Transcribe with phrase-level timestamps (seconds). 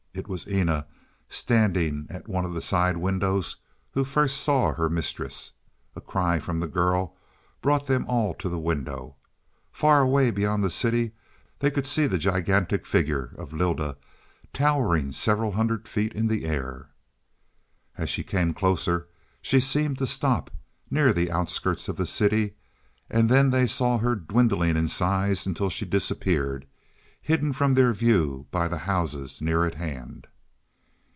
[0.13, 0.87] It was Eena,
[1.29, 3.55] standing at one of the side windows,
[3.91, 5.53] who first saw her mistress.
[5.95, 7.15] A cry from the girl
[7.61, 9.15] brought them all to the window.
[9.71, 11.13] Far away beyond the city
[11.59, 13.95] they could see the gigantic figure of Lylda,
[14.51, 16.89] towering several hundred feet in the air.
[17.97, 19.07] As she came closer
[19.41, 20.51] she seemed to stop,
[20.89, 22.55] near the outskirts of the city,
[23.09, 26.67] and then they saw her dwindling in size until she disappeared,
[27.23, 30.25] hidden from their view by the houses near at hand.